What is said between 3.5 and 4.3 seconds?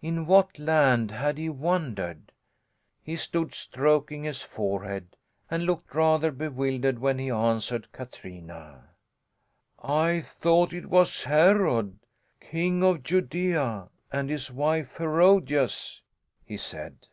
stroking